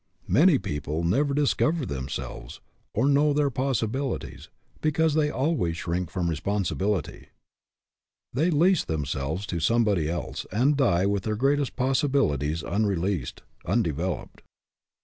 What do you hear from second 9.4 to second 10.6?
RESPONSIBILITY DEVELOPS selves to somebody else